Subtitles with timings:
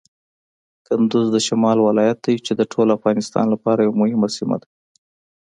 [0.87, 4.67] کندز د شمال ولایت دی چې د ټول افغانستان لپاره یوه مهمه سیمه ده.